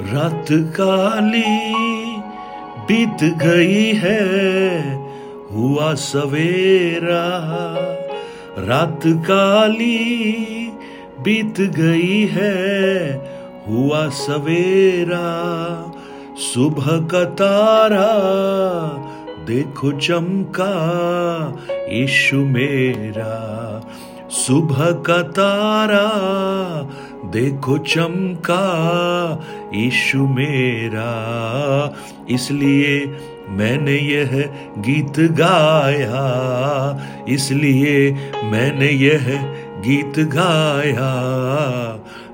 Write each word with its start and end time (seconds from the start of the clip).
रात 0.00 0.46
काली 0.52 1.72
बीत 2.88 3.24
गई 3.24 3.92
है, 3.92 4.94
हुआ 5.52 5.94
सवेरा। 5.94 7.26
रात 8.58 9.00
काली 9.06 10.24
बीत 11.20 11.60
गई 11.60 12.26
है, 12.26 13.14
हुआ 13.68 14.08
सवेरा। 14.08 15.28
सुबह 16.36 17.08
का 17.08 17.24
तारा 17.24 18.08
देखो 19.46 19.92
चमका, 19.92 20.72
यीशु 21.70 22.36
मेरा। 22.36 23.58
सुबह 24.30 24.92
का 24.92 25.22
तारा 25.22 26.08
देखो 27.24 27.78
चमका 27.78 28.64
यीशु 29.74 30.26
मेरा। 30.26 31.10
इसलिए 32.30 33.06
मैंने 33.48 33.92
यह 33.92 34.50
गीत 34.78 35.20
गाया, 35.20 36.22
इसलिए 37.28 38.10
मैंने 38.44 38.88
यह 38.88 39.42
गीत 39.80 40.18
गाया। 40.18 41.10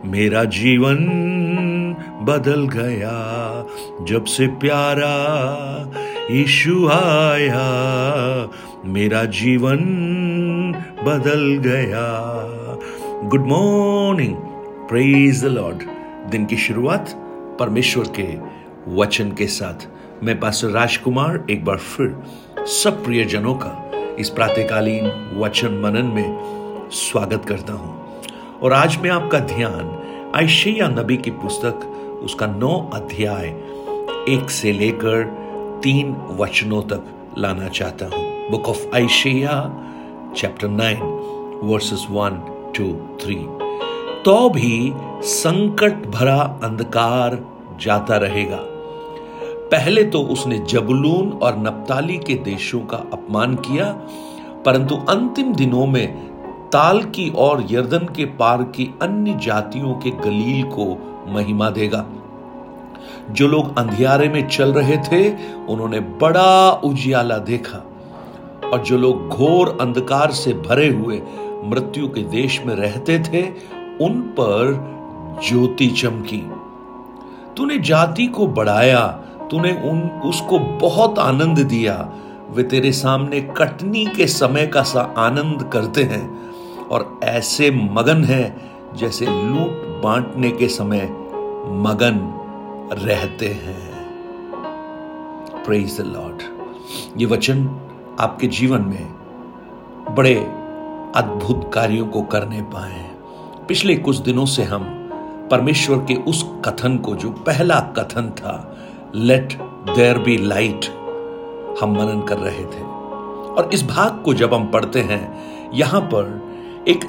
मेरा 0.05 0.45
जीवन 0.45 0.97
बदल 2.23 2.69
गया, 2.69 3.17
जब 4.05 4.25
से 4.25 4.47
प्यारा 4.47 5.15
यीशु 6.31 6.89
आया, 6.89 7.69
मेरा 8.85 9.25
जीवन 9.25 9.79
बदल 11.05 11.57
गया। 11.71 12.09
Good 13.29 13.47
morning. 13.47 14.37
Praise 14.89 15.43
the 15.45 15.47
Lord 15.47 15.83
दिन 16.31 16.47
की 16.47 16.57
शुरुआत 16.57 17.11
परमेश्वर 17.61 18.05
के 18.21 18.25
वचन 18.97 19.33
के 19.33 19.47
साथ। 19.47 19.87
मैं 20.25 20.41
पास्टर 20.41 20.69
राजकुमार 20.69 21.47
एक 21.51 21.65
बार 21.65 21.77
फिर 21.77 22.65
सब 22.67 23.05
प्रियजनों 23.05 23.55
का 23.55 23.91
इस 24.19 24.31
प्रातकालीन 24.31 25.37
वचन 25.39 25.75
मनन 25.75 26.07
में 26.07 26.89
स्वागत 26.93 27.45
करता 27.45 27.73
हूँ। 27.73 28.23
और 28.63 28.73
आज 28.73 28.97
मैं 28.97 29.11
आपका 29.11 29.39
ध्यान 29.39 30.33
आयशिया 30.37 30.89
नबी 30.89 31.17
की 31.17 31.31
पुस्तक, 31.31 31.87
उसका 32.25 32.47
नौ 32.47 32.91
अध्याय, 32.95 33.47
एक 34.29 34.51
से 34.51 34.73
लेकर 34.73 35.25
तीन 35.85 36.17
वचनों 36.41 36.83
तक 36.83 37.35
लाना 37.39 37.69
चाहता 37.69 38.07
हूँ। 38.07 38.51
Book 38.51 38.69
of 38.69 38.87
Isaiah 38.95 39.63
chapter 40.37 40.69
nine 40.69 41.01
verses 41.63 42.07
one 42.11 42.43
two 42.77 42.93
three 43.25 43.68
तो 44.29 44.49
भी 44.51 44.93
संकट 45.23 46.07
भरा 46.07 46.41
अंधकार 46.65 47.39
जाता 47.81 48.17
रहेगा। 48.17 48.57
पहले 49.71 50.03
तो 50.05 50.21
उसने 50.23 50.59
जबलून 50.59 51.31
और 51.33 51.57
नप्ताली 51.59 52.17
के 52.19 52.35
देशों 52.35 52.81
का 52.81 52.97
अपमान 53.13 53.55
किया, 53.55 53.85
परंतु 54.67 54.97
अंतिम 55.09 55.55
दिनों 55.55 55.87
में 55.87 56.07
ताल 56.69 57.03
की 57.05 57.29
और 57.37 57.65
यर्दन 57.71 58.05
के 58.17 58.25
पार 58.25 58.63
की 58.63 58.91
अन्य 59.03 59.39
जातियों 59.43 59.95
के 59.95 60.11
गलील 60.21 60.63
को 60.63 60.87
महिमा 61.29 61.71
देगा। 61.71 62.05
जो 63.31 63.47
लोग 63.47 63.79
अंधियारे 63.79 64.29
में 64.29 64.47
चल 64.49 64.73
रहे 64.73 64.97
थे, 64.97 65.31
उन्होंने 65.67 66.01
बड़ा 66.01 66.71
उजियाला 66.85 67.39
देखा, 67.39 67.83
और 68.73 68.83
जो 68.83 68.99
लोग 68.99 69.29
घोर 69.29 69.77
अंधकार 69.81 70.33
से 70.33 70.53
भरे 70.53 70.89
हुए 70.89 71.23
मृत्यु 71.65 72.09
के 72.09 72.23
देश 72.23 72.61
में 72.67 72.75
रहते 72.75 73.19
थे 73.19 73.78
उन 74.01 74.21
पर 74.21 74.89
ज्योति 75.49 75.87
चमकी। 75.87 76.51
तूने 77.57 77.79
जाति 77.79 78.27
को 78.27 78.47
बढ़ाया, 78.47 79.07
तूने 79.51 79.73
उन, 79.73 80.01
उसको 80.01 80.59
बहुत 80.59 81.19
आनंद 81.19 81.59
दिया। 81.59 82.13
वे 82.51 82.63
तेरे 82.63 82.93
सामने 82.93 83.41
कटनी 83.41 84.07
के 84.07 84.27
समय 84.27 84.67
का 84.67 84.83
सा 84.83 85.15
आनंद 85.19 85.71
करते 85.73 86.03
हैं 86.03 86.51
और 86.89 87.21
ऐसे 87.25 87.71
मगन 87.71 88.25
है 88.25 88.57
जैसे 88.95 89.27
लूट 89.27 90.03
बांटने 90.03 90.51
के 90.51 90.69
समय 90.69 91.05
मगन 91.71 92.35
रहते 92.93 93.49
हैं। 93.49 93.89
प्रेज 95.65 96.01
द 96.01 96.05
लॉर्ड 96.05 96.43
ये 97.21 97.27
वचन 97.27 97.81
आपके 98.21 98.47
जीवन 98.47 98.81
में 98.81 99.15
बड़े 100.15 100.35
अद्भुत 101.17 101.71
कार्यों 101.75 102.07
को 102.07 102.23
करने 102.23 102.63
पाए 102.63 103.08
पिछले 103.69 103.97
कुछ 103.97 104.17
दिनों 104.17 104.47
से 104.47 104.63
हम 104.63 104.85
परमेश्वर 105.51 105.97
के 105.99 106.15
उस 106.15 106.47
कथन 106.65 106.99
को, 106.99 107.17
जो 107.17 107.31
पहला 107.31 107.81
कथन 107.81 108.31
था 108.31 108.79
लेट 109.15 109.53
देयर 109.97 110.19
बी 110.19 110.37
लाइट 110.37 110.85
हम 111.81 111.93
मनन 111.93 112.27
कर 112.29 112.39
रहे 112.39 112.65
थे। 112.65 112.83
और 113.53 113.71
इस 113.75 113.87
भाग 113.87 114.23
को 114.25 114.35
जब 114.35 114.55
हम 114.55 114.67
पढ़ते 114.67 115.01
हैं, 115.01 115.39
यहाँ 115.75 116.01
पर 116.01 116.49
एक 116.89 117.05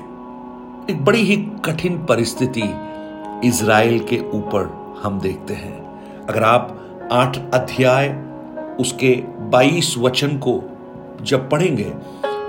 एक 0.89 1.05
बड़ी 1.05 1.21
ही 1.21 1.35
कठिन 1.65 2.05
परिस्थिति 2.05 2.63
इज़राइल 3.47 3.99
के 3.99 4.19
ऊपर 4.33 4.95
हम 5.03 5.19
देखते 5.19 5.53
हैं। 5.53 5.99
अगर 6.25 6.43
आप 6.43 6.77
आठ 7.11 7.37
अध्याय 7.53 8.09
उसके 8.79 9.23
बाईस 9.39 9.95
वचन 9.97 10.37
को 10.37 10.61
जब 11.21 11.49
पढ़ेंगे, 11.49 11.93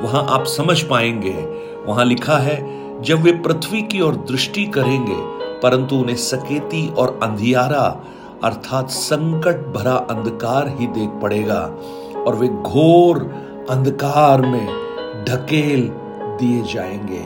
वहाँ 0.01 0.27
आप 0.31 0.45
समझ 0.45 0.83
पाएँगे। 0.83 1.61
वहाँ 1.87 2.05
लिखा 2.05 2.39
है 2.39 2.80
जब 3.05 3.19
वे 3.19 3.33
पृथ्वी 3.33 3.83
की 3.83 4.01
ओर 4.01 4.15
दृष्टि 4.15 4.67
करेंगे, 4.67 5.17
परंतु 5.61 5.97
उन्हें 5.97 6.17
सकेती 6.17 6.89
और 6.89 7.21
अंधियारा, 7.23 8.01
अर्थात 8.45 8.89
संकट 8.89 9.57
भरा 9.57 9.95
अंधकार 9.95 10.69
ही 10.69 10.87
देख 10.87 11.09
पड़ेगा, 11.09 11.75
और 12.27 12.35
वे 12.35 12.49
घोर 12.49 13.19
अंधकार 13.71 14.41
में 14.41 14.67
ढकेल 15.25 15.91
दिए 16.41 16.75
जाएँगे। 16.75 17.25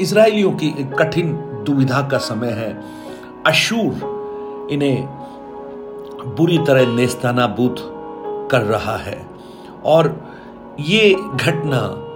इसराइलियों 0.00 0.52
की 0.52 0.68
एक 0.68 0.94
कठिन 0.94 1.32
दुविधा 1.66 2.08
का 2.08 2.18
समय 2.18 2.50
है। 2.50 2.84
अशूर 3.46 4.68
इन्हें 4.70 5.06
बुरी 6.36 6.58
तरह 6.58 6.86
नेस्तानाबूत 6.86 7.76
कर 8.50 8.60
रहा 8.60 8.96
है, 8.96 9.26
और 9.84 10.28
ये 10.80 11.16
घटना 11.34 12.06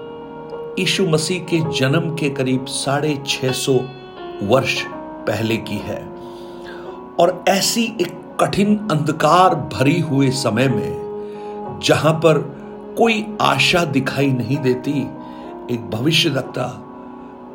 यीशु 0.79 1.05
मसीह 1.07 1.43
के 1.45 1.59
जन्म 1.79 2.15
के 2.15 2.29
करीब 2.31 2.65
साढ़े 2.67 3.17
छह 3.27 3.53
सौ 3.53 3.73
वर्ष 4.43 4.81
पहले 5.27 5.57
की 5.59 5.77
है। 5.79 5.99
और 7.21 7.45
ऐसी 7.49 7.85
एक 8.01 8.12
कठिन 8.41 8.77
अंधकार 8.91 9.55
भरी 9.75 9.99
हुए 10.01 10.31
समय 10.31 10.69
में, 10.69 11.81
जहाँ 11.85 12.12
पर 12.15 12.39
कोई 12.99 13.25
आशा 13.41 13.85
दिखाई 13.85 14.31
नहीं 14.31 14.57
देती, 14.59 15.01
एक 15.71 15.89
भविष्य 15.91 16.29
रखता 16.29 16.67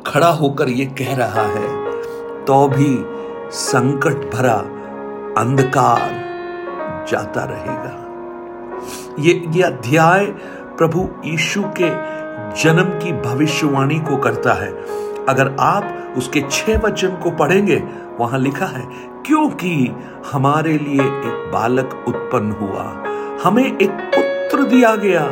खड़ा 0.06 0.30
होकर 0.30 0.68
यह 0.68 0.94
कह 0.98 1.14
रहा 1.16 1.46
है 1.48 1.68
तो 2.44 2.66
भी 2.68 2.96
संकट 3.54 4.30
भरा 4.34 4.56
अंधकार 5.40 6.08
जाता 7.10 7.44
रहेगा। 7.44 7.96
ये 9.18 9.42
ये 9.48 9.62
अध्याय 9.62 10.26
प्रभु 10.78 11.08
यीशु 11.24 11.62
के 11.80 11.90
जन्म 12.56 12.90
की 12.98 13.12
भविष्यवाणी 13.12 13.98
को 13.98 14.16
करता 14.16 14.52
है। 14.52 14.72
अगर 15.26 15.56
आप 15.60 16.14
उसके 16.16 16.40
छह 16.50 16.78
वचन 16.78 17.08
को 17.08 17.30
पढ़ेंगे, 17.30 17.82
वहाँ 18.18 18.38
लिखा 18.38 18.66
है, 18.66 18.82
क्योंकि 19.26 19.94
हमारे 20.32 20.72
लिए 20.72 21.02
एक 21.02 21.50
बालक 21.52 22.04
उत्पन्न 22.08 22.52
हुआ, 22.52 22.84
हमें 23.44 23.64
एक 23.64 23.90
पुत्र 23.90 24.62
दिया 24.62 24.96
गया 24.96 25.24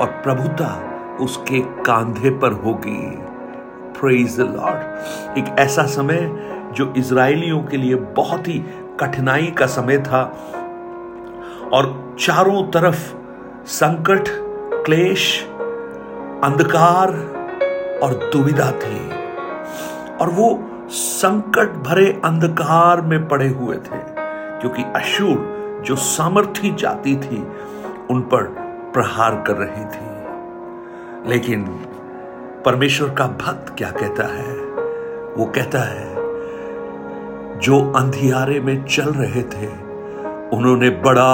और 0.00 0.06
प्रभुता 0.24 0.88
उसके 1.20 1.60
कांधे 1.60 2.30
पर 2.30 2.52
होगी। 2.52 3.00
प्रेज 4.00 4.40
लॉर्ड 4.40 5.38
एक 5.38 5.54
ऐसा 5.58 5.82
समय 5.86 6.30
जो 6.74 6.92
इसराइलियों 6.96 7.62
के 7.62 7.76
लिए 7.76 7.94
बहुत 7.94 8.48
ही 8.48 8.64
कठिनाई 9.00 9.46
का 9.46 9.66
समय 9.66 9.98
था 9.98 10.22
और 11.72 12.16
चारों 12.20 12.62
तरफ़ 12.70 13.12
संकट, 13.66 14.24
क्लेश 14.84 15.48
अंधकार 16.44 17.08
और 18.02 18.30
दुविधा 18.32 18.70
थी 18.72 19.10
और 20.16 20.28
वो 20.28 20.68
संकट 20.88 21.68
भरे 21.68 22.20
अंधकार 22.24 23.00
में 23.00 23.28
पड़े 23.28 23.48
हुए 23.48 23.76
थे, 23.76 24.00
क्योंकि 24.60 24.82
अशूर 24.82 25.82
जो 25.86 25.96
सामर्थी 25.96 26.74
जाति 26.74 27.16
थी, 27.16 27.48
उन 28.10 28.20
पर 28.20 28.42
प्रहार 28.94 29.34
कर 29.46 29.56
रही 29.56 29.84
थी। 29.84 30.12
लेकिन 31.30 31.64
परमेश्वर 32.64 33.10
का 33.10 33.26
भक्त 33.26 33.74
क्या 33.78 33.90
कहता 33.90 34.24
है? 34.24 34.54
वो 35.36 35.44
कहता 35.46 35.78
है, 35.78 36.14
जो 37.58 37.92
अंधियारे 37.92 38.60
में 38.60 38.84
चल 38.84 39.12
रहे 39.12 39.42
थे, 39.42 39.66
उन्होंने 40.56 40.90
बड़ा 40.90 41.30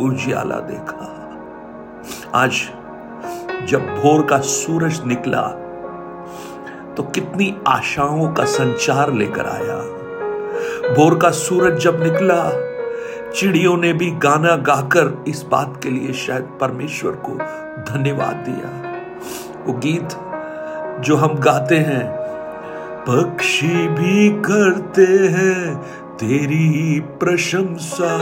उजियाला 0.00 0.56
देखा। 0.56 1.06
आज 2.34 2.70
जब 3.70 3.86
भोर 3.96 4.22
का 4.26 4.38
सूरज 4.38 5.00
निकला 5.06 5.42
तो 6.96 7.02
कितनी 7.04 7.54
आशाओं 7.68 8.32
का 8.34 8.44
संचार 8.44 9.12
लेकर 9.12 9.46
आया। 9.46 9.76
भोर 10.94 11.18
का 11.18 11.30
सूरज 11.30 11.78
जब 11.78 12.02
निकला, 12.02 12.40
चिड़ियों 13.30 13.76
ने 13.76 13.92
भी 13.92 14.10
गाना 14.10 14.56
गाकर 14.68 15.24
इस 15.28 15.42
बात 15.42 15.80
के 15.82 15.90
लिए 15.90 16.12
शायद 16.12 16.48
परमेश्वर 16.60 17.12
को 17.26 17.34
धन्यवाद 17.92 18.44
दिया। 18.48 18.70
वो 19.66 19.72
गीत 19.78 20.16
जो 21.04 21.16
हम 21.16 21.38
गाते 21.38 21.78
हैं 21.78 22.04
पक्षी 23.06 23.88
भी 23.88 24.30
करते 24.42 25.06
हैं 25.36 25.76
तेरी 26.16 27.00
प्रशंसा 27.20 28.16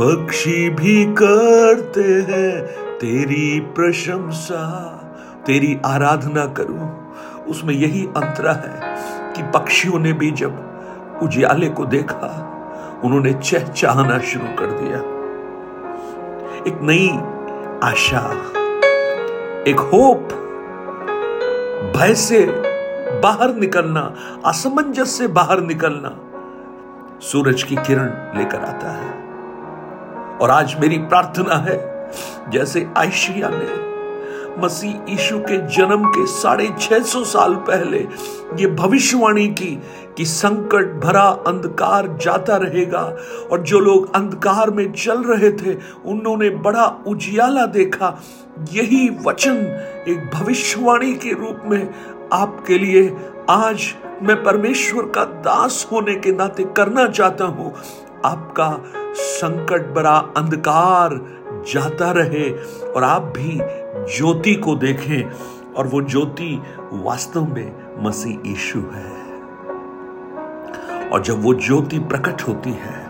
पक्षी 0.00 0.68
भी 0.70 1.04
करते 1.14 2.10
हैं 2.28 2.77
तेरी 3.00 3.60
प्रशंसा, 3.60 4.64
तेरी 5.46 5.80
आराधना 5.86 6.46
करूँ, 6.46 7.14
उसमें 7.44 7.74
यही 7.74 8.06
अंतरा 8.06 8.52
है 8.52 8.96
कि 9.32 9.42
पक्षियों 9.42 9.98
ने 9.98 10.12
भी 10.12 10.30
जब 10.30 11.20
उजियाले 11.22 11.68
को 11.68 11.84
देखा, 11.84 12.44
उन्होंने 13.04 13.32
चहचहाना 13.32 14.18
शुरू 14.18 14.46
कर 14.58 14.66
दिया। 14.66 14.98
एक 16.66 16.80
नई 16.82 17.08
आशा, 17.82 18.32
एक 19.70 19.80
होप, 19.80 20.28
भय 21.96 22.14
से 22.14 22.44
बाहर 23.22 23.54
निकलना, 23.54 24.14
असमंजस 24.46 25.10
से 25.10 25.26
बाहर 25.26 25.60
निकलना 25.60 26.18
सूरज 27.20 27.62
की 27.62 27.76
किरण 27.76 28.38
लेकर 28.38 28.60
आता 28.60 28.90
है। 28.90 29.10
और 30.38 30.50
आज 30.50 30.76
मेरी 30.80 30.98
प्रार्थना 30.98 31.54
है 31.54 31.97
जैसे 32.52 32.86
आयशिया 32.96 33.48
ने 33.52 33.86
मसीह 34.58 35.10
यीशु 35.10 35.38
के 35.38 35.56
जन्म 35.76 36.04
के 36.06 36.26
साढ़े 36.26 36.68
छह 36.80 36.98
सौ 36.98 37.22
साल 37.24 37.54
पहले 37.68 37.98
ये 38.58 38.66
भविष्यवाणी 38.66 39.46
की 39.48 39.70
कि 40.16 40.24
संकट 40.24 40.94
भरा 41.04 41.22
अंधकार 41.46 42.06
जाता 42.22 42.56
रहेगा 42.56 43.02
और 43.52 43.62
जो 43.62 43.80
लोग 43.80 44.14
अंधकार 44.16 44.70
में 44.70 44.92
चल 44.92 45.22
रहे 45.22 45.50
थे, 45.52 45.74
उन्होंने 46.04 46.50
बड़ा 46.50 46.86
उजियाला 47.06 47.66
देखा। 47.66 48.18
यही 48.72 49.08
वचन 49.26 49.56
एक 50.08 50.30
भविष्यवाणी 50.34 51.14
के 51.14 51.32
रूप 51.32 51.62
में 51.64 51.88
आपके 52.32 52.78
लिए 52.78 53.16
आज 53.50 53.94
मैं 54.22 54.42
परमेश्वर 54.44 55.02
का 55.04 55.24
दास 55.24 55.86
होने 55.92 56.14
के 56.14 56.32
नाते 56.32 56.64
करना 56.76 57.06
चाहता 57.08 57.44
हूँ। 57.44 57.74
आपका 58.24 58.70
संकट 59.14 59.94
भरा 59.94 60.16
अंधकार 60.36 61.14
जाता 61.64 62.10
रहे 62.10 62.50
और 62.92 63.04
आप 63.04 63.22
भी 63.22 63.58
ज्योति 64.16 64.54
को 64.54 64.74
देखें 64.76 65.30
और 65.74 65.86
वो 65.86 66.02
ज्योति 66.02 66.62
वास्तव 66.92 67.44
में 67.44 67.72
मसीह 67.98 68.48
यीशु 68.48 68.78
है। 68.78 69.28
और 71.08 71.22
जब 71.22 71.42
वो 71.42 71.54
ज्योति 71.54 71.98
प्रकट 71.98 72.42
होती 72.42 72.70
है, 72.70 73.06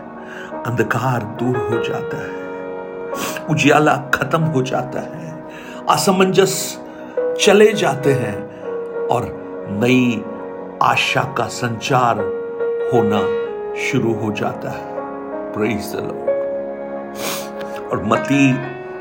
अंधकार 0.63 1.23
दूर 1.23 1.57
हो 1.57 1.83
जाता 1.83 2.17
है, 2.17 2.39
उजियाला 3.49 3.95
खत्म 4.13 4.41
हो 4.41 4.61
जाता 4.61 4.99
है, 4.99 5.49
असमंजस 5.89 6.79
चले 7.41 7.73
जाते 7.73 8.13
हैं 8.13 8.59
और 9.07 9.25
नई 9.71 10.23
आशा 10.83 11.23
का 11.37 11.47
संचार 11.47 12.19
होना 12.93 13.19
शुरू 13.75 14.13
हो 14.13 14.31
जाता 14.31 14.69
है। 14.69 14.99
प्रेज 15.53 15.93
द 15.93 15.95
लॉर्ड 15.95 16.38
और 17.91 18.03
मती 18.05 18.55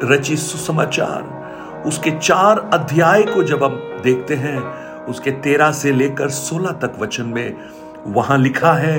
रची 0.05 0.37
सुसमाचार। 0.37 1.39
उसके 1.87 2.11
चार 2.11 2.71
अध्याय 2.73 3.23
को 3.23 3.43
जब 3.43 3.65
हम 3.65 3.75
देखते 4.03 4.35
हैं, 4.35 4.59
उसके 5.05 5.31
तेरह 5.31 5.73
से 5.73 5.93
लेकर 5.93 6.29
सोलह 6.29 6.71
तक 6.71 6.93
वचन 7.01 7.27
में 7.27 7.57
वहाँ 8.07 8.39
लिखा 8.39 8.73
है, 8.73 8.99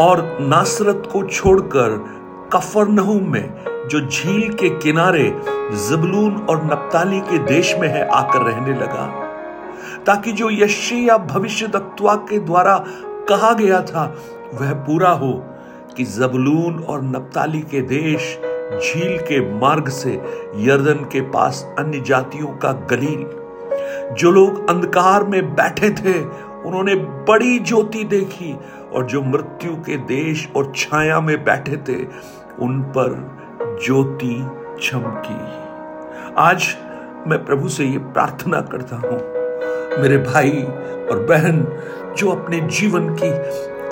और 0.00 0.38
नासरत 0.40 1.08
को 1.12 1.22
छोड़कर 1.22 2.04
कफरनहुम 2.52 3.32
में, 3.32 3.54
जो 3.90 4.00
झील 4.00 4.52
के 4.52 4.68
किनारे 4.68 5.42
जबलून 5.88 6.36
और 6.36 6.64
नप्ताली 6.64 7.20
के 7.20 7.38
देश 7.38 7.74
में 7.78 7.88
है, 7.88 8.08
आकर 8.08 8.42
रहने 8.42 8.74
लगा। 8.74 9.22
ताकि 10.06 10.32
जो 10.32 10.50
यशिया 10.50 11.18
भविष्य 11.18 11.66
तत्वा 11.66 12.14
के 12.14 12.38
द्वारा 12.38 12.84
कहा 13.28 13.52
गया 13.52 13.82
था, 13.82 14.16
वह 14.54 14.72
पूरा 14.72 15.10
हो 15.10 15.32
कि 15.96 16.04
जबलून 16.04 16.78
और 16.78 17.02
नप्ताली 17.02 17.60
के 17.60 17.80
देश 17.80 18.38
झील 18.66 19.18
के 19.18 19.40
मार्ग 19.58 19.88
से 19.88 20.12
यर्दन 20.58 21.04
के 21.12 21.20
पास 21.30 21.66
अन्य 21.78 22.00
जातियों 22.00 22.48
का 22.56 22.72
गलील। 22.90 24.14
जो 24.14 24.30
लोग 24.30 24.68
अंधकार 24.70 25.24
में 25.24 25.54
बैठे 25.54 25.90
थे, 25.90 26.18
उन्होंने 26.66 26.94
बड़ी 27.28 27.58
ज्योति 27.58 28.02
देखी 28.04 28.52
और 28.92 29.04
जो 29.04 29.22
मृत्यु 29.22 29.74
के 29.76 29.96
देश 29.96 30.48
और 30.56 30.72
छाया 30.76 31.20
में 31.20 31.36
बैठे 31.44 31.76
थे, 31.88 32.02
उन 32.62 32.80
पर 32.96 33.14
ज्योति 33.84 34.34
चमकी। 34.82 35.38
आज 36.38 36.66
मैं 37.26 37.44
प्रभु 37.44 37.68
से 37.68 37.84
ये 37.84 37.98
प्रार्थना 37.98 38.60
करता 38.72 38.96
हूँ, 38.96 39.18
मेरे 40.02 40.18
भाई 40.18 40.62
और 41.10 41.24
बहन, 41.28 41.66
जो 42.18 42.30
अपने 42.30 42.60
जीवन 42.60 43.08
की 43.14 43.30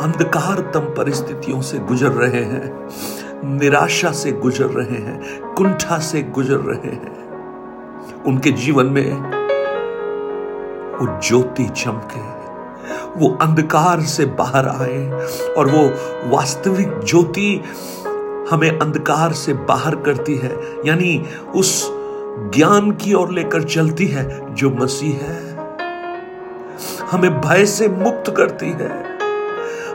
अंधकारतम 0.05 0.95
परिस्थितियों 0.95 1.61
से 1.61 1.79
गुजर 1.79 2.11
रहे 2.11 2.43
हैं 2.45 3.24
निराशा 3.45 4.11
से 4.13 4.33
गुजर 4.33 4.67
रहे 4.67 4.99
हैं, 4.99 5.41
कुंठा 5.55 5.99
से 5.99 6.23
गुजर 6.23 6.57
रहे 6.57 6.91
हैं। 6.91 8.23
उनके 8.23 8.51
जीवन 8.53 8.87
में 8.87 9.13
वो 10.95 11.21
ज्योति 11.21 11.65
चमके, 11.65 12.21
वो 13.21 13.37
अंधकार 13.43 14.01
से 14.01 14.27
बाहर 14.27 14.69
आए 14.69 15.11
और 15.59 15.71
वो 15.71 15.89
वास्तविक 16.37 17.01
ज्योति 17.05 17.63
हमें 18.51 18.79
अंधकार 18.79 19.33
से 19.33 19.53
बाहर 19.53 19.97
करती 19.97 20.37
है, 20.37 20.57
यानी 20.87 21.25
उस 21.55 21.91
ज्ञान 22.55 22.91
की 22.93 23.15
ओर 23.15 23.31
लेकर 23.33 23.63
चलती 23.63 24.07
है 24.07 24.55
जो 24.55 24.71
मसीह 24.71 25.15
है। 25.15 25.55
हमें 27.11 27.41
भय 27.41 27.67
से 27.67 27.89
मुक्त 27.89 28.35
करती 28.37 28.71
है। 28.71 29.14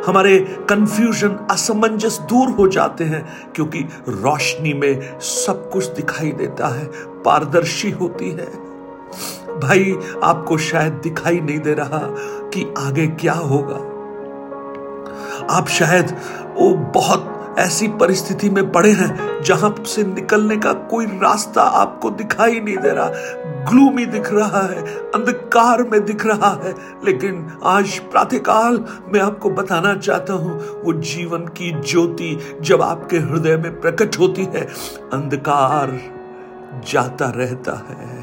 हमारे 0.05 0.39
कंफ्यूजन 0.69 1.47
असमंजस 1.51 2.19
दूर 2.19 2.49
हो 2.49 2.67
जाते 2.67 3.03
हैं, 3.03 3.51
क्योंकि 3.55 3.79
रोशनी 4.07 4.73
में 4.73 5.19
सब 5.19 5.69
कुछ 5.69 5.85
दिखाई 5.85 6.31
देता 6.31 6.67
है, 6.67 6.85
पारदर्शी 7.23 7.91
होती 7.91 8.31
है। 8.31 8.69
भाई, 9.59 9.95
आपको 10.23 10.57
शायद 10.57 10.93
दिखाई 10.93 11.39
नहीं 11.39 11.59
दे 11.59 11.73
रहा 11.73 11.99
कि 12.53 12.73
आगे 12.77 13.07
क्या 13.07 13.33
होगा। 13.33 13.85
आप 15.55 15.67
शायद 15.67 16.17
वो 16.55 16.73
बहुत 16.73 17.28
ऐसी 17.57 17.87
परिस्थिति 17.87 18.49
में 18.49 18.71
पड़े 18.71 18.91
हैं 18.91 19.41
जहाँ 19.43 19.75
से 19.83 20.03
निकलने 20.03 20.57
का 20.57 20.73
कोई 20.73 21.05
रास्ता 21.05 21.61
आपको 21.61 22.09
दिखाई 22.09 22.59
नहीं 22.59 22.77
दे 22.77 22.89
रहा। 22.89 23.09
ग्लूमी 23.69 24.05
दिख 24.05 24.33
रहा 24.33 24.61
है, 24.61 24.81
अंधकार 25.11 25.83
में 25.83 26.05
दिख 26.05 26.25
रहा 26.25 26.61
है। 26.63 26.75
लेकिन 27.05 27.51
आज 27.63 27.99
प्रातःकाल 27.99 28.85
मैं 29.13 29.19
आपको 29.19 29.49
बताना 29.49 29.95
चाहता 29.95 30.33
हूँ, 30.33 30.81
वो 30.83 30.93
जीवन 30.93 31.39
की 31.39 31.71
ज्योति 31.71 32.57
जब 32.61 32.81
आपके 32.81 33.17
हृदय 33.17 33.57
में 33.57 33.81
प्रकट 33.81 34.19
होती 34.19 34.43
है, 34.43 34.61
अंधकार 35.13 35.99
जाता 36.91 37.29
रहता 37.35 37.85
है। 37.89 38.18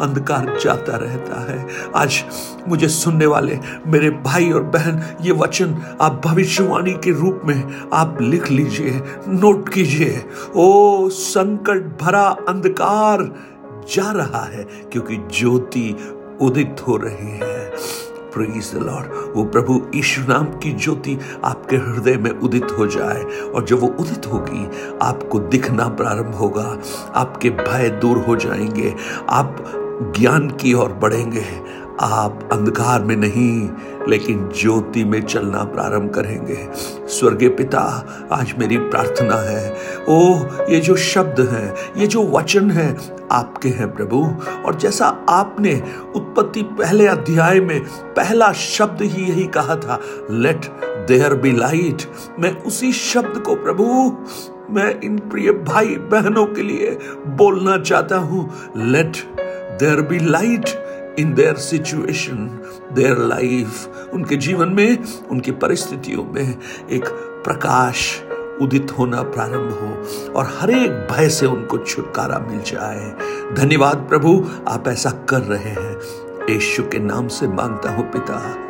अंधकार 0.00 0.58
जाता 0.62 0.96
रहता 0.96 1.40
है। 1.52 1.66
आज 1.96 2.24
मुझे 2.68 2.88
सुनने 2.88 3.26
वाले 3.26 3.58
मेरे 3.86 4.10
भाई 4.10 4.50
और 4.50 4.62
बहन, 4.62 5.02
ये 5.20 5.32
वचन 5.32 5.96
आप 6.00 6.22
भविष्यवाणी 6.24 6.92
के 6.92 7.10
रूप 7.10 7.40
में 7.44 7.88
आप 7.92 8.18
लिख 8.20 8.50
लीजिए, 8.50 9.02
नोट 9.28 9.68
कीजिए। 9.68 10.24
ओ, 10.56 11.08
संकट 11.08 12.02
भरा 12.02 12.36
अंधकार 12.48 13.34
जा 13.94 14.12
रहा 14.12 14.44
है, 14.44 14.64
क्योंकि 14.64 15.16
ज्योति 15.16 15.96
उदित 16.40 16.76
हो 16.88 16.96
रही 16.96 17.30
है। 17.30 17.57
प्रेज 18.38 18.74
द 18.74 18.78
लॉर्ड 18.78 19.36
वो 19.36 19.44
प्रभु 19.44 19.86
यीशु 19.94 20.22
नाम 20.22 20.44
की 20.44 20.72
ज्योति 20.72 21.18
आपके 21.44 21.76
हृदय 21.76 22.16
में 22.16 22.30
उदित 22.30 22.66
हो 22.78 22.86
जाए 22.86 23.22
और 23.24 23.64
जब 23.64 23.80
वो 23.80 23.86
उदित 23.86 24.26
होगी, 24.26 24.70
आपको 25.02 25.38
दिखना 25.38 25.88
प्रारंभ 25.88 26.34
होगा। 26.34 26.78
आपके 27.14 27.50
भय 27.50 27.88
दूर 27.88 28.18
हो 28.18 28.36
जाएँगे। 28.36 28.94
आप 29.28 29.64
ज्ञान 30.18 30.48
की 30.50 30.74
ओर 30.74 30.92
बढ़ेंगे। 30.92 31.44
आप 32.00 32.48
अंधकार 32.52 33.02
में 33.02 33.16
नहीं, 33.16 33.70
लेकिन 34.08 34.48
ज्योति 34.60 35.04
में 35.04 35.22
चलना 35.22 35.64
प्रारंभ 35.64 36.10
करेंगे। 36.10 36.68
स्वर्गीय 37.06 37.48
पिता, 37.48 38.06
आज 38.32 38.54
मेरी 38.58 38.76
प्रार्थना 38.76 39.36
है। 39.36 39.76
ओ 40.08 40.38
ये 40.68 40.80
जो 40.80 40.96
शब्द 40.96 41.40
है, 41.40 41.74
ये 41.96 42.06
जो 42.06 42.22
वचन 42.22 42.70
है 42.70 43.17
आपके 43.32 43.68
हैं 43.68 43.90
प्रभु। 43.94 44.22
और 44.66 44.76
जैसा 44.76 45.06
आपने 45.28 45.74
उत्पत्ति 46.16 46.62
पहले 46.78 47.06
अध्याय 47.06 47.60
में 47.60 47.80
पहला 48.16 48.52
शब्द 48.54 49.02
ही 49.02 49.24
यही 49.24 49.46
कहा 49.48 49.76
था 49.76 50.00
लेट 50.30 50.66
देयर 51.08 51.34
बी 51.34 51.52
लाइट 51.52 52.02
मैं 52.38 52.52
उसी 52.62 52.92
शब्द 52.92 53.42
को 53.42 53.54
प्रभु, 53.56 53.84
मैं 54.70 55.00
इन 55.00 55.18
प्रिय 55.20 55.52
भाई 55.52 55.94
बहनों 56.10 56.46
के 56.46 56.62
लिए 56.62 56.98
बोलना 57.36 57.76
चाहता 57.78 58.16
हूँ। 58.18 58.50
Let 58.76 59.16
there 59.80 60.00
be 60.00 60.18
light 60.20 61.16
in 61.18 61.32
their 61.34 61.54
situation 61.56 62.46
their 62.92 63.18
life 63.18 64.10
उनके 64.14 64.36
जीवन 64.36 64.68
में, 64.68 64.98
उनकी 65.30 65.50
परिस्थितियों 65.52 66.24
में 66.24 66.54
एक 66.90 67.08
प्रकाश 67.44 68.10
उदित 68.62 68.92
होना 68.98 69.22
प्रारंभ 69.22 69.70
हो 69.70 70.04
और 70.32 70.58
हर 70.60 70.70
एक 70.70 70.90
भय 70.90 71.28
से 71.28 71.46
उनको 71.46 71.78
छुटकारा 71.78 72.38
मिल 72.38 72.60
जाए। 72.60 73.14
धन्यवाद 73.54 74.06
प्रभु, 74.08 74.46
आप 74.68 74.88
ऐसा 74.88 75.10
कर 75.10 75.40
रहे 75.40 75.70
हैं। 75.70 75.96
यीशु 76.50 76.82
के 76.82 76.98
नाम 76.98 77.28
से 77.28 77.48
माँगता 77.48 77.90
हूँ 77.90 78.10
पिता। 78.10 78.64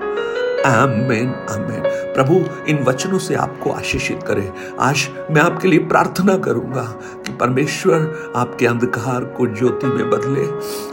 आमेन 0.66 1.34
आमेन। 1.50 1.82
प्रभु, 2.14 2.66
इन 2.68 2.84
वचनों 2.84 3.18
से 3.18 3.34
आपको 3.34 3.70
आशीषित 3.70 4.22
करे। 4.22 4.52
आज 4.80 5.08
मैं 5.30 5.42
आपके 5.42 5.68
लिए 5.68 5.78
प्रार्थना 5.78 6.38
करूँगा 6.38 6.82
कि 7.26 7.32
परमेश्वर 7.32 8.32
आपके 8.36 8.66
अंधकार 8.66 9.24
को 9.24 9.46
ज्योति 9.46 9.86
में 9.86 10.10
बदले, 10.10 10.48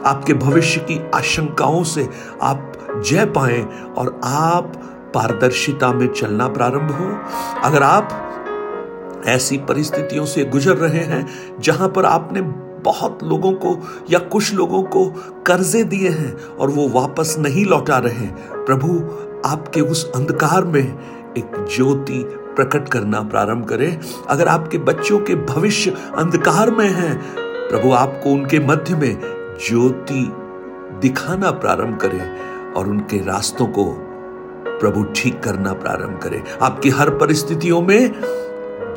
आपके 0.09 0.33
भविष्य 0.33 0.79
की 0.79 1.11
आशंकाओं 1.15 1.83
से 1.83 2.09
आप 2.41 2.73
जय 3.05 3.25
पाए 3.25 3.61
और 3.97 4.21
आप 4.23 4.73
पारदर्शिता 5.13 5.93
में 5.93 6.07
चलना 6.07 6.47
प्रारंभ 6.47 6.91
हो। 6.91 7.19
अगर 7.63 7.83
आप 7.83 8.24
ऐसी 9.25 9.57
परिस्थितियों 9.57 10.25
से 10.25 10.45
गुजर 10.45 10.75
रहे 10.75 11.03
हैं 11.03 11.27
जहाँ 11.59 11.89
पर 11.89 12.05
आपने 12.05 12.41
बहुत 12.81 13.19
लोगों 13.23 13.51
को 13.53 13.77
या 14.09 14.19
कुछ 14.19 14.53
लोगों 14.53 14.83
को 14.83 15.05
कर्जे 15.47 15.83
दिए 15.83 16.09
हैं 16.09 16.35
और 16.35 16.69
वो 16.69 16.87
वापस 16.89 17.35
नहीं 17.39 17.65
लौटा 17.65 17.97
रहे। 17.97 18.27
प्रभु, 18.65 18.99
आपके 19.49 19.81
उस 19.81 20.11
अंधकार 20.11 20.65
में 20.65 20.99
एक 21.37 21.65
ज्योति 21.75 22.23
प्रकट 22.27 22.89
करना 22.89 23.21
प्रारंभ 23.21 23.65
करें। 23.65 23.99
अगर 24.29 24.47
आपके 24.47 24.77
बच्चों 24.77 25.19
के 25.19 25.35
भविष्य 25.35 25.91
अंधकार 26.17 26.71
में 26.71 26.89
है, 26.89 27.15
प्रभु, 27.69 27.91
आपको 27.91 28.29
उनके 28.29 28.59
मध्य 28.59 28.95
में 28.95 29.19
ज्योति 29.67 30.31
दिखाना 31.01 31.51
प्रारंभ 31.51 31.97
करें 31.97 32.39
और 32.73 32.87
उनके 32.87 33.17
रास्तों 33.17 33.67
को 33.67 33.85
प्रभु 34.79 35.03
ठीक 35.03 35.43
करना 35.43 35.73
प्रारंभ 35.73 36.19
करें। 36.23 36.43
आपकी 36.61 36.89
हर 36.89 37.09
परिस्थितियों 37.09 37.81
में 37.81 38.13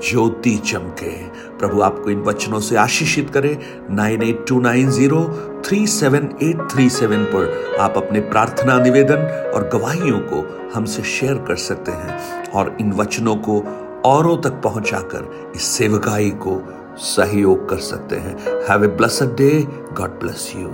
ज्योति 0.02 0.57
चमके। 0.67 1.11
प्रभु 1.59 1.81
आपको 1.83 2.11
इन 2.11 2.21
वचनों 2.21 2.61
से 2.61 2.76
आशीषित 2.76 3.31
करे। 3.31 3.59
Nine 3.90 4.23
eight 4.23 4.45
two 4.49 4.61
nine 4.61 4.90
zero 4.90 5.23
three 5.67 5.87
seven 5.87 6.28
eight 6.43 6.69
three 6.73 6.88
seven 6.90 7.25
पर 7.25 7.76
आप 7.81 7.97
अपने 7.97 8.21
प्रार्थना 8.21 8.78
निवेदन 8.78 9.26
और 9.55 9.69
गवाहियों 9.73 10.19
को 10.33 10.45
हमसे 10.75 11.02
शेयर 11.02 11.35
कर 11.49 11.57
सकते 11.57 11.93
हैं 11.93 12.50
और 12.50 12.76
इन 12.81 12.93
वचनों 12.93 13.37
को 13.49 13.62
औरों 14.07 14.37
तक 14.37 14.61
पहुंचाकर 14.64 15.52
इस 15.57 15.62
सेवकाई 15.62 16.31
को 16.47 16.61
सहयोग 16.99 17.69
कर 17.69 17.78
सकते 17.78 18.17
हैं। 18.17 18.37
Have 18.71 18.85
a 18.85 18.88
blessed 18.88 19.37
day 19.37 19.50
God 19.93 20.19
bless 20.21 20.52
you 20.57 20.69